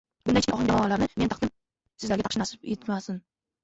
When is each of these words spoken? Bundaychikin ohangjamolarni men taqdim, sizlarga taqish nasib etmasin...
Bundaychikin 0.29 0.55
ohangjamolarni 0.55 1.09
men 1.23 1.31
taqdim, 1.35 1.53
sizlarga 2.03 2.31
taqish 2.31 2.43
nasib 2.45 2.71
etmasin... 2.77 3.27